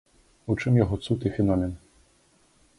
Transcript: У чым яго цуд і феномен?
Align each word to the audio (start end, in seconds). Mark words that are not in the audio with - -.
У 0.53 0.55
чым 0.61 0.79
яго 0.83 0.95
цуд 1.07 1.27
і 1.29 1.33
феномен? 1.37 1.79